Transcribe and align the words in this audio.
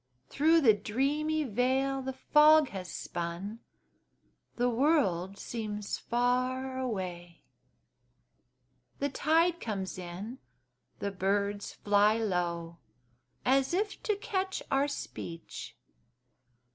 Through 0.29 0.61
the 0.61 0.73
dreamy 0.73 1.43
veil 1.43 2.01
the 2.01 2.13
fog 2.13 2.69
has 2.69 2.91
spun 2.91 3.59
The 4.55 4.67
world 4.67 5.37
seems 5.37 5.99
far 5.99 6.79
away; 6.79 7.43
The 8.97 9.09
tide 9.09 9.59
comes 9.59 9.99
in 9.99 10.39
the 10.97 11.11
birds 11.11 11.73
fly 11.73 12.17
low, 12.17 12.79
As 13.45 13.75
if 13.75 14.01
to 14.01 14.15
catch 14.15 14.63
our 14.71 14.87
speech. 14.87 15.75